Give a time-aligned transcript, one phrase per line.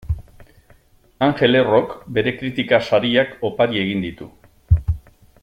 [1.25, 4.31] Angel Errok bere kritika sariak opari egin ditu.